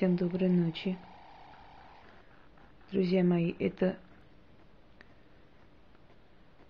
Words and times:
Всем 0.00 0.16
доброй 0.16 0.48
ночи. 0.48 0.96
Друзья 2.90 3.22
мои, 3.22 3.52
это 3.58 3.98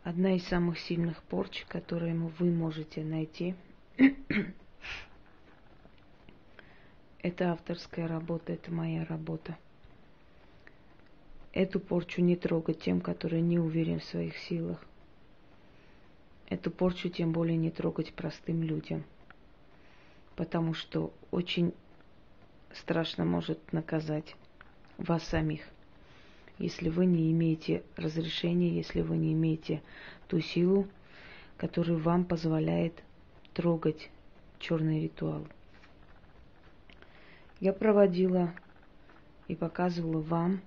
одна 0.03 0.34
из 0.34 0.44
самых 0.49 0.80
сильных 0.80 1.22
порч, 1.22 1.64
которые 1.68 2.12
вы 2.12 2.50
можете 2.50 3.04
найти. 3.04 3.54
это 7.22 7.52
авторская 7.52 8.08
работа, 8.08 8.52
это 8.52 8.72
моя 8.72 9.04
работа. 9.04 9.56
Эту 11.52 11.78
порчу 11.78 12.22
не 12.22 12.34
трогать 12.34 12.80
тем, 12.80 13.00
которые 13.00 13.42
не 13.42 13.60
уверены 13.60 14.00
в 14.00 14.04
своих 14.06 14.36
силах. 14.38 14.84
Эту 16.48 16.72
порчу 16.72 17.10
тем 17.10 17.30
более 17.30 17.56
не 17.56 17.70
трогать 17.70 18.12
простым 18.12 18.64
людям, 18.64 19.04
потому 20.34 20.74
что 20.74 21.12
очень 21.30 21.72
страшно 22.75 23.25
может 23.25 23.73
наказать 23.73 24.37
вас 24.98 25.24
самих, 25.24 25.62
если 26.59 26.88
вы 26.88 27.06
не 27.06 27.30
имеете 27.33 27.83
разрешения, 27.97 28.70
если 28.70 29.01
вы 29.01 29.16
не 29.16 29.33
имеете 29.33 29.83
ту 30.28 30.41
силу, 30.41 30.87
которая 31.56 31.97
вам 31.97 32.25
позволяет 32.25 33.02
трогать 33.55 34.11
черный 34.59 35.02
ритуал. 35.02 35.47
Я 37.61 37.73
проводила 37.73 38.55
и 39.48 39.55
показывала 39.55 40.20
вам 40.20 40.62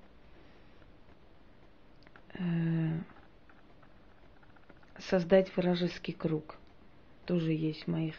э, 2.33 2.99
создать 4.99 5.55
вражеский 5.55 6.13
круг. 6.13 6.57
Тоже 7.25 7.53
есть 7.53 7.85
в 7.85 7.87
моих 7.87 8.15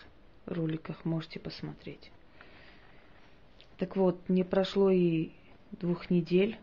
роликах, 0.46 1.04
можете 1.04 1.38
посмотреть. 1.38 2.10
Так 3.78 3.96
вот, 3.96 4.28
не 4.28 4.44
прошло 4.44 4.90
и 4.90 5.30
двух 5.72 6.10
недель. 6.10 6.58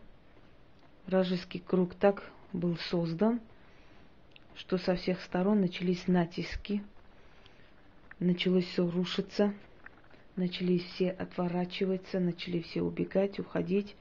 Вражеский 1.06 1.60
круг 1.60 1.94
так 1.94 2.30
был 2.52 2.76
создан, 2.76 3.40
что 4.54 4.78
со 4.78 4.94
всех 4.94 5.20
сторон 5.22 5.60
начались 5.60 6.06
натиски, 6.06 6.82
началось 8.18 8.64
все 8.66 8.88
рушиться, 8.88 9.52
начали 10.36 10.78
все 10.78 11.10
отворачиваться, 11.10 12.20
начали 12.20 12.60
все 12.60 12.82
убегать, 12.82 13.38
уходить. 13.38 13.94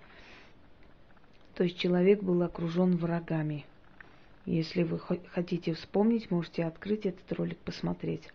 То 1.55 1.63
есть 1.65 1.77
человек 1.77 2.21
был 2.21 2.41
окружен 2.43 2.95
врагами. 2.95 3.65
Если 4.45 4.83
вы 4.83 4.99
хотите 4.99 5.73
вспомнить, 5.73 6.31
можете 6.31 6.63
открыть 6.65 7.05
этот 7.05 7.31
ролик, 7.33 7.57
посмотреть. 7.57 8.27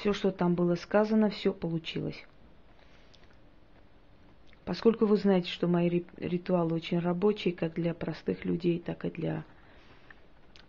Все, 0.00 0.12
что 0.12 0.30
там 0.30 0.54
было 0.54 0.74
сказано, 0.74 1.30
все 1.30 1.52
получилось. 1.52 2.22
Поскольку 4.64 5.06
вы 5.06 5.16
знаете, 5.16 5.50
что 5.50 5.66
мои 5.66 6.04
ритуалы 6.18 6.74
очень 6.74 7.00
рабочие, 7.00 7.52
как 7.52 7.74
для 7.74 7.94
простых 7.94 8.44
людей, 8.44 8.78
так 8.78 9.04
и 9.04 9.10
для 9.10 9.44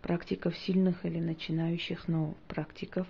практиков 0.02 0.56
сильных 0.58 1.04
или 1.06 1.20
начинающих, 1.20 2.08
но 2.08 2.34
практиков, 2.48 3.06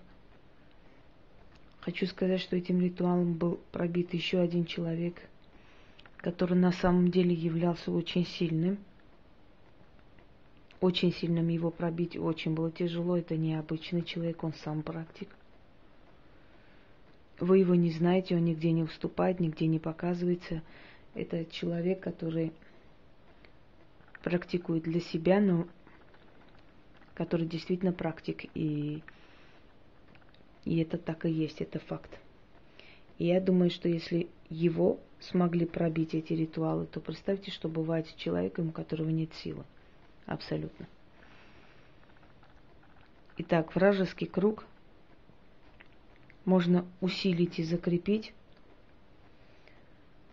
хочу 1.81 2.07
сказать, 2.07 2.41
что 2.41 2.57
этим 2.57 2.81
ритуалом 2.81 3.33
был 3.33 3.61
пробит 3.73 4.13
еще 4.13 4.41
один 4.41 4.67
человек, 4.67 5.17
который 6.19 6.57
на 6.57 6.73
самом 6.73 7.11
деле 7.11 7.35
являлся 7.35 7.91
очень 7.91 8.27
сильным. 8.27 8.79
Очень 10.81 11.15
сильным 11.15 11.49
его 11.49 11.71
пробить 11.71 12.15
очень 12.15 12.55
было 12.55 12.71
тяжело. 12.71 13.17
Это 13.17 13.39
необычный 13.39 14.03
человек, 14.03 14.45
он 14.45 14.53
сам 14.53 14.83
практик. 14.83 15.29
Вы 17.45 17.59
его 17.59 17.75
не 17.75 17.91
знаете, 17.91 18.37
он 18.37 18.47
нигде 18.47 18.73
не 18.73 18.85
выступает, 18.85 19.39
нигде 19.39 19.67
не 19.67 19.79
показывается. 19.79 20.63
Это 21.15 21.45
человек, 21.45 22.01
который 22.01 22.55
практикует 24.23 24.85
для 24.85 25.01
себя, 25.01 25.41
но 25.41 25.67
который 27.13 27.47
действительно 27.47 27.93
практик, 27.93 28.47
и, 28.55 29.03
и 30.65 30.79
это 30.79 30.97
так 30.97 31.27
и 31.27 31.31
есть, 31.31 31.61
это 31.61 31.81
факт. 31.81 32.19
И 33.19 33.27
я 33.27 33.43
думаю, 33.43 33.69
что 33.69 33.91
если 33.91 34.31
его 34.49 34.99
смогли 35.21 35.67
пробить 35.67 36.15
эти 36.15 36.33
ритуалы, 36.33 36.87
то 36.87 36.99
представьте, 36.99 37.51
что 37.51 37.69
бывает 37.69 38.07
с 38.07 38.15
человеком, 38.15 38.69
у 38.69 38.73
которого 38.73 39.11
нет 39.11 39.35
силы. 39.35 39.65
Абсолютно. 40.25 40.89
Итак, 43.37 43.75
вражеский 43.75 44.27
круг 44.27 44.65
можно 46.45 46.87
усилить 47.01 47.59
и 47.59 47.65
закрепить 47.65 48.35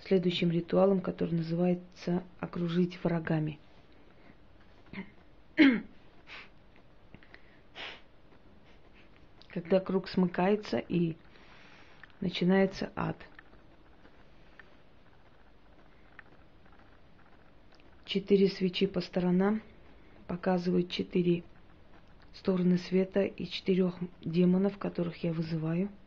следующим 0.06 0.52
ритуалом, 0.52 1.00
который 1.00 1.36
называется 1.36 2.24
«окружить 2.40 3.02
врагами». 3.04 3.60
Когда 9.50 9.80
круг 9.80 10.08
смыкается 10.08 10.78
и 10.80 11.16
начинается 12.20 12.92
ад. 12.96 13.18
Четыре 18.06 18.50
свечи 18.50 18.88
по 18.88 19.02
сторонам 19.02 19.62
показывают 20.28 20.90
четыре 20.90 21.44
стороны 22.34 22.78
света 22.78 23.24
и 23.24 23.46
четырех 23.46 23.96
демонов, 24.22 24.78
которых 24.78 25.24
я 25.24 25.32
вызываю– 25.34 25.90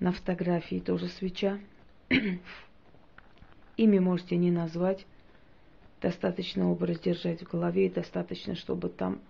на 0.00 0.12
фотографии 0.12 0.80
тоже 0.80 1.08
свеча. 1.08 1.58
Ими 3.76 3.98
можете 3.98 4.36
не 4.36 4.50
назвать. 4.50 5.06
Достаточно 6.00 6.70
образ 6.70 7.00
держать 7.00 7.42
в 7.42 7.50
голове 7.50 7.86
и 7.86 7.90
достаточно, 7.90 8.54
чтобы 8.54 8.88
там 8.88 9.20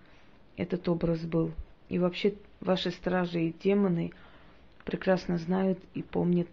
этот 0.57 0.87
образ 0.89 1.21
был. 1.21 1.53
И 1.87 1.97
вообще 1.97 2.35
ваши 2.59 2.91
стражи 2.91 3.45
и 3.45 3.53
демоны 3.53 4.11
прекрасно 4.83 5.37
знают 5.37 5.79
и 5.93 6.03
помнят 6.03 6.47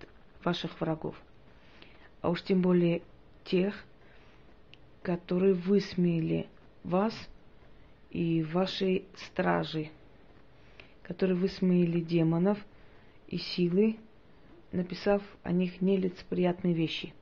ваших 0.45 0.81
врагов. 0.81 1.17
А 2.21 2.31
уж 2.31 2.43
тем 2.43 2.63
более 2.63 3.03
тех, 3.45 3.75
которые 5.03 5.55
высмеяли 5.55 6.47
вас 6.85 7.15
и 8.11 8.43
ваши 8.45 9.05
стражи, 9.17 9.91
которые 11.03 11.37
высмеяли 11.37 12.01
демонов– 12.01 12.59
и 13.29 13.39
силы, 13.39 13.97
написав 14.75 15.23
о 15.43 15.53
них 15.53 15.81
нелицеприятные 15.81 16.75
вещи. 16.75 17.15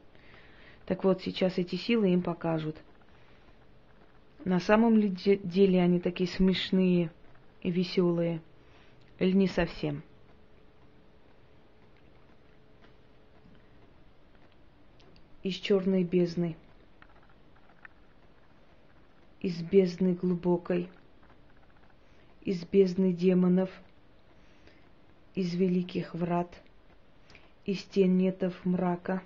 Так 0.86 1.04
вот, 1.04 1.22
сейчас 1.22 1.58
эти 1.58 1.76
силы 1.76 2.12
им 2.12 2.22
покажут. 2.22 2.76
На 4.44 4.58
самом 4.58 4.96
ли 4.96 5.08
деле 5.08 5.80
они 5.80 6.00
такие 6.00 6.28
смешные 6.28 7.10
и 7.62 7.70
веселые, 7.70 8.40
или 9.18 9.32
не 9.32 9.46
совсем? 9.46 10.02
Из 15.44 15.54
черной 15.54 16.04
бездны, 16.04 16.56
из 19.40 19.60
бездны 19.62 20.14
глубокой, 20.14 20.88
из 22.42 22.64
бездны 22.64 23.12
демонов– 23.12 23.70
из 25.34 25.54
великих 25.54 26.14
врат, 26.14 26.62
из 27.64 27.84
тенетов 27.84 28.64
мрака 28.64 29.22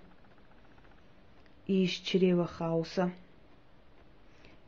и 1.66 1.84
из 1.84 1.90
чрева 1.90 2.46
хаоса. 2.46 3.10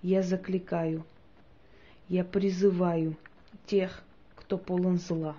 Я 0.00 0.22
закликаю, 0.22 1.04
я 2.08 2.24
призываю 2.24 3.16
тех, 3.66 4.02
кто 4.36 4.56
полон 4.56 4.98
зла, 4.98 5.36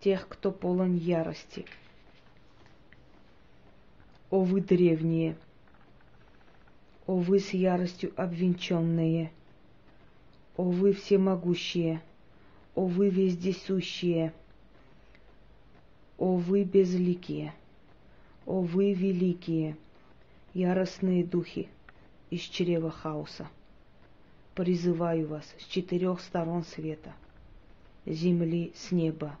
тех, 0.00 0.28
кто 0.28 0.50
полон 0.50 0.96
ярости. 0.96 1.64
О 4.30 4.40
вы 4.40 4.60
древние, 4.60 5.36
о 7.06 7.16
вы 7.16 7.38
с 7.38 7.54
яростью 7.54 8.12
обвенченные, 8.16 9.32
о 10.56 10.64
вы 10.64 10.92
всемогущие, 10.92 12.02
о 12.74 12.84
вы 12.84 13.08
вездесущие– 13.08 14.34
о 16.18 16.36
вы 16.36 16.62
безликие, 16.64 17.52
о 18.46 18.60
вы 18.60 18.92
великие, 18.92 19.76
яростные 20.52 21.24
духи 21.24 21.68
из 22.30 22.40
чрева 22.40 22.90
хаоса. 22.90 23.48
Призываю 24.54 25.26
вас 25.26 25.44
с 25.58 25.64
четырех 25.64 26.20
сторон 26.20 26.62
света, 26.62 27.12
земли 28.06 28.72
с 28.76 28.92
неба, 28.92 29.36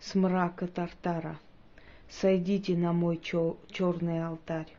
с 0.00 0.14
мрака 0.14 0.66
Тартара, 0.66 1.38
сойдите 2.08 2.74
на 2.74 2.94
мой 2.94 3.18
черный 3.18 4.24
алтарь. 4.24 4.74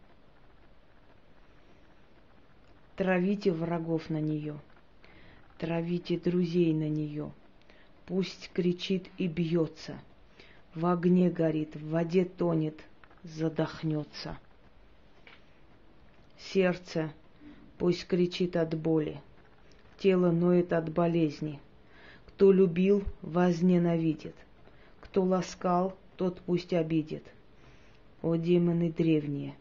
Травите 2.95 3.51
врагов 3.51 4.09
на 4.09 4.19
нее, 4.19 4.59
травите 5.59 6.17
друзей 6.17 6.73
на 6.73 6.89
нее, 6.89 7.31
пусть 8.07 8.49
кричит 8.53 9.09
и 9.19 9.27
бьется– 9.27 9.99
в 10.75 10.85
огне 10.85 11.29
горит, 11.29 11.75
в 11.75 11.89
воде 11.89 12.25
тонет, 12.25 12.79
задохнется. 13.23 14.37
Сердце 16.37 17.11
пусть 17.77 18.07
кричит 18.07 18.55
от 18.55 18.75
боли, 18.77 19.21
тело 19.97 20.31
ноет 20.31 20.73
от 20.73 20.91
болезни. 20.91 21.59
Кто 22.27 22.51
любил, 22.51 23.03
возненавидит, 23.21 24.35
кто 24.99 25.21
ласкал, 25.23 25.95
тот 26.17 26.41
пусть 26.41 26.73
обидит. 26.73 27.23
О 28.21 28.35
демоны 28.35 28.91
древние, 28.91 29.53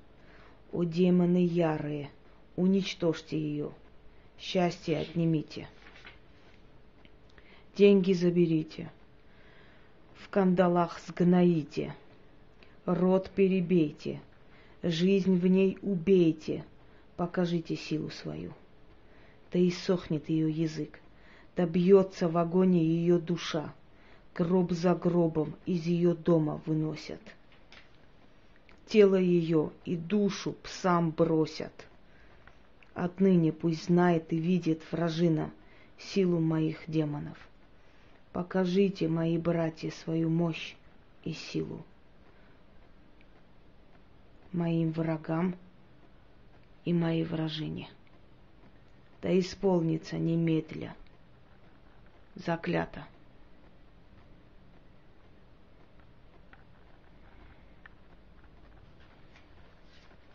о 0.72 0.84
демоны 0.84 1.44
ярые, 1.44 2.10
уничтожьте 2.56 3.38
ее, 3.38 3.72
счастье 4.38 4.98
отнимите. 4.98 5.68
Деньги 7.76 8.12
заберите, 8.12 8.90
кандалах 10.32 10.98
сгноите, 11.06 11.94
рот 12.86 13.28
перебейте, 13.28 14.22
жизнь 14.82 15.38
в 15.38 15.46
ней 15.46 15.76
убейте, 15.82 16.64
покажите 17.16 17.76
силу 17.76 18.08
свою. 18.08 18.54
Да 19.52 19.58
и 19.58 19.70
сохнет 19.70 20.30
ее 20.30 20.50
язык, 20.50 21.00
да 21.54 21.66
бьется 21.66 22.28
в 22.28 22.38
агоне 22.38 22.82
ее 22.82 23.18
душа, 23.18 23.74
гроб 24.34 24.72
за 24.72 24.94
гробом 24.94 25.54
из 25.66 25.84
ее 25.84 26.14
дома 26.14 26.62
выносят. 26.64 27.20
Тело 28.86 29.16
ее 29.16 29.70
и 29.84 29.96
душу 29.96 30.56
псам 30.62 31.10
бросят. 31.10 31.86
Отныне 32.94 33.52
пусть 33.52 33.84
знает 33.84 34.32
и 34.32 34.38
видит 34.38 34.80
вражина 34.90 35.50
силу 35.98 36.40
моих 36.40 36.78
демонов. 36.86 37.36
Покажите, 38.32 39.08
мои 39.08 39.38
братья, 39.38 39.90
свою 39.90 40.30
мощь 40.30 40.74
и 41.24 41.32
силу 41.32 41.84
моим 44.52 44.92
врагам 44.92 45.56
и 46.84 46.92
моей 46.92 47.24
вражине. 47.24 47.88
Да 49.22 49.38
исполнится 49.38 50.18
немедля. 50.18 50.94
Заклято. 52.34 53.06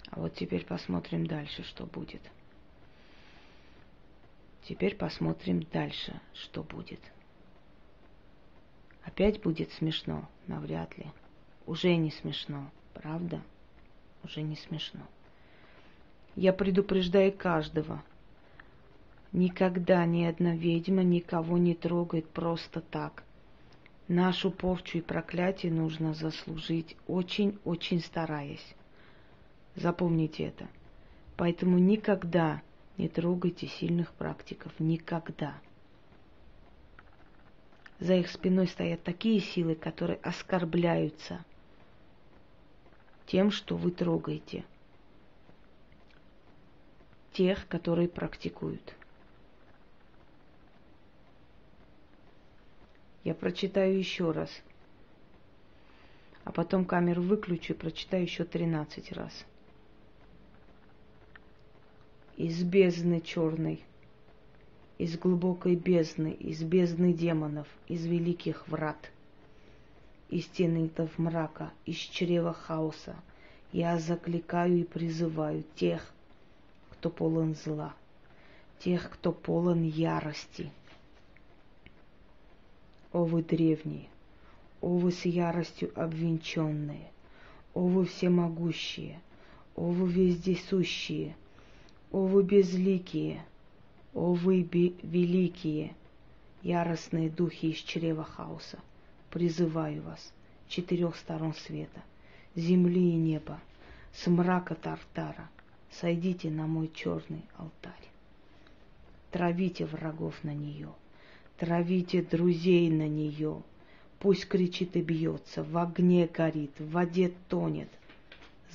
А 0.10 0.20
вот 0.20 0.36
теперь 0.36 0.66
посмотрим 0.66 1.26
дальше, 1.28 1.64
что 1.64 1.86
будет. 1.86 2.22
Теперь 4.64 4.96
посмотрим 4.96 5.64
дальше, 5.64 6.20
что 6.34 6.64
будет. 6.64 7.00
Опять 9.08 9.42
будет 9.42 9.72
смешно? 9.72 10.28
Навряд 10.48 10.98
ли. 10.98 11.06
Уже 11.66 11.96
не 11.96 12.12
смешно, 12.12 12.70
правда? 12.94 13.42
Уже 14.22 14.42
не 14.42 14.58
смешно. 14.58 15.00
Я 16.36 16.52
предупреждаю 16.52 17.32
каждого. 17.32 18.04
Никогда 19.32 20.06
ни 20.06 20.26
одна 20.26 20.56
ведьма 20.56 21.04
никого 21.04 21.58
не 21.58 21.74
трогает 21.74 22.28
просто 22.30 22.82
так. 22.82 23.24
Нашу 24.10 24.52
порчу 24.52 24.98
и 24.98 25.02
проклятие 25.02 25.72
нужно 25.72 26.14
заслужить, 26.14 26.98
очень-очень 27.08 28.02
стараясь. 28.02 28.76
Запомните 29.76 30.44
это. 30.44 30.68
Поэтому 31.38 31.78
никогда 31.78 32.62
не 32.98 33.08
трогайте 33.08 33.68
сильных 33.68 34.12
практиков. 34.14 34.74
Никогда. 34.80 35.56
За 38.00 38.14
их 38.14 38.30
спиной 38.30 38.68
стоят 38.68 39.04
такие 39.04 39.40
силы, 39.40 39.76
которые 39.76 40.20
оскорбляются 40.22 41.44
тем, 43.26 43.52
что 43.52 43.76
вы 43.76 43.92
трогаете. 43.92 44.64
Тех, 47.34 47.68
которые 47.68 48.08
практикуют. 48.08 48.96
Я 53.24 53.34
прочитаю 53.34 53.98
еще 53.98 54.32
раз. 54.32 54.50
А 56.46 56.52
потом 56.52 56.86
камеру 56.86 57.22
выключу 57.22 57.74
и 57.74 57.76
прочитаю 57.76 58.24
еще 58.24 58.46
13 58.46 59.12
раз 59.12 59.46
из 62.38 62.64
бездны 62.64 63.20
черной, 63.20 63.84
из 64.98 65.18
глубокой 65.18 65.76
бездны, 65.76 66.32
из 66.32 66.64
бездны 66.64 67.14
демонов, 67.14 67.68
из 67.88 68.06
великих 68.06 68.68
врат, 68.68 69.12
из 70.30 70.46
тенитов 70.46 71.18
мрака, 71.18 71.72
из 71.86 71.98
чрева 71.98 72.54
хаоса. 72.54 73.16
Я 73.72 74.00
закликаю 74.00 74.80
и 74.80 74.84
призываю 74.84 75.64
тех, 75.76 76.14
кто 76.92 77.10
полон 77.10 77.56
зла, 77.56 77.94
тех, 78.80 79.10
кто 79.10 79.32
полон 79.32 79.84
ярости. 79.84 80.72
О 83.12 83.24
вы 83.24 83.44
древние, 83.44 84.08
о 84.82 84.98
вы 84.98 85.12
с 85.12 85.26
яростью 85.26 85.92
обвенченные, 85.96 87.12
о 87.74 87.88
вы 87.88 88.06
всемогущие, 88.06 89.20
о 89.76 89.90
вы 89.90 90.10
вездесущие– 90.10 91.36
о 92.12 92.26
вы 92.26 92.44
безликие, 92.44 93.44
о 94.18 94.34
вы 94.34 94.64
великие, 94.64 95.94
яростные 96.64 97.30
духи 97.30 97.68
из 97.68 97.78
чрева 97.78 98.24
хаоса, 98.24 98.80
призываю 99.30 100.02
вас, 100.02 100.34
четырех 100.68 101.16
сторон 101.16 101.54
света, 101.54 102.02
земли 102.56 103.12
и 103.12 103.16
неба, 103.16 103.60
с 104.14 104.26
мрака 104.26 104.74
Тартара, 104.74 105.52
сойдите 105.92 106.50
на 106.50 106.66
мой 106.66 106.90
черный 106.92 107.44
алтарь. 107.58 107.94
Травите 109.30 109.86
врагов 109.86 110.44
на 110.44 110.56
нее, 110.56 110.90
травите 111.58 112.24
друзей 112.24 112.90
на 112.90 113.08
нее, 113.08 113.62
пусть 114.18 114.48
кричит 114.48 114.96
и 114.96 115.02
бьется, 115.04 115.64
в 115.64 115.78
огне 115.78 116.26
горит, 116.26 116.72
в 116.80 116.90
воде 116.90 117.34
тонет, 117.50 117.90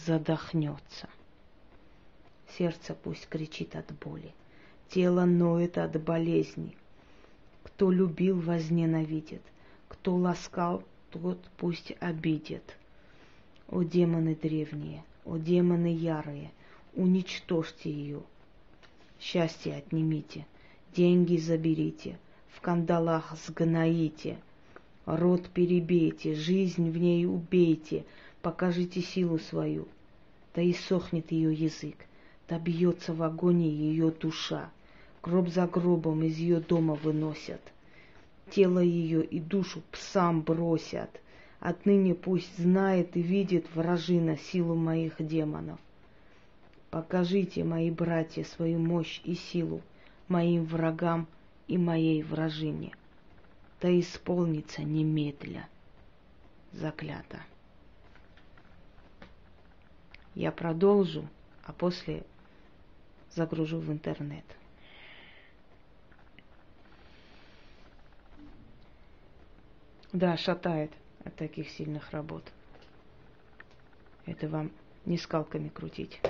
задохнется. 0.07 1.09
Сердце 2.57 2.95
пусть 2.95 3.27
кричит 3.27 3.75
от 3.75 3.91
боли, 3.93 4.33
тело 4.93 5.25
ноет 5.25 5.79
от 5.79 5.99
болезни. 6.03 6.77
Кто 7.63 7.91
любил, 7.91 8.39
возненавидит, 8.39 9.41
кто 9.89 10.15
ласкал, 10.15 10.85
тот 11.11 11.39
пусть 11.57 11.95
обидит. 12.01 12.77
О 13.71 13.83
демоны 13.85 14.35
древние, 14.35 15.03
о 15.25 15.39
демоны 15.39 15.87
ярые, 15.87 16.51
уничтожьте 16.95 17.91
ее. 17.91 18.21
Счастье 19.19 19.77
отнимите, 19.77 20.47
деньги 20.95 21.39
заберите, 21.39 22.19
в 22.51 22.61
кандалах 22.61 23.35
сгноите, 23.47 24.37
рот 25.07 25.49
перебейте, 25.49 26.35
жизнь 26.35 26.91
в 26.91 26.99
ней 26.99 27.25
убейте, 27.25 28.05
покажите 28.43 29.01
силу 29.01 29.39
свою, 29.39 29.89
да 30.55 30.61
и 30.61 30.75
сохнет 30.75 31.33
ее 31.33 31.55
язык, 31.55 31.97
да 32.47 32.59
бьется 32.59 33.15
в 33.15 33.23
агонии 33.23 33.71
ее 33.71 34.11
душа. 34.11 34.71
Гроб 35.23 35.49
за 35.49 35.69
гробом 35.69 36.25
из 36.25 36.37
ее 36.37 36.59
дома 36.59 36.95
выносят. 36.95 37.61
Тело 38.51 38.81
ее 38.81 39.25
и 39.25 39.39
душу 39.39 39.83
псам 39.93 40.43
бросят. 40.43 41.21
Отныне 41.61 42.15
пусть 42.15 42.59
знает 42.59 43.17
и 43.17 43.23
видит 43.23 43.73
вражина 43.75 44.37
силу 44.37 44.75
моих 44.75 45.25
демонов. 45.25 45.79
Покажите, 46.91 47.63
мои 47.63 47.91
братья, 47.91 48.43
свою 48.43 48.81
мощь 48.81 49.21
и 49.25 49.35
силу 49.35 49.81
моим 50.27 50.65
врагам 50.65 51.29
и 51.69 51.79
моей 51.79 52.23
вражине. 52.23 52.93
Да 53.81 53.89
исполнится 53.99 54.83
немедля. 54.83 55.69
Заклято. 56.73 57.41
Я 60.35 60.51
продолжу, 60.51 61.29
а 61.65 61.73
после 61.73 62.25
загружу 63.31 63.79
в 63.79 63.93
интернет. 63.93 64.45
Да, 70.13 70.37
шатает 70.37 70.93
от 71.25 71.35
таких 71.37 71.71
сильных 71.71 72.11
работ. 72.11 72.45
Это 74.27 74.49
вам 74.49 74.71
не 75.07 75.17
скалками 75.17 75.69
крутить. 75.69 76.21